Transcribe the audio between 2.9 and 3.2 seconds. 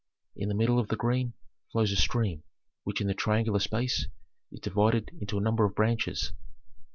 in the